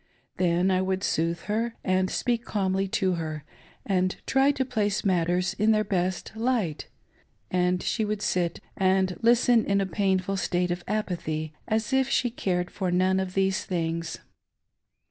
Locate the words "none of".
12.89-13.35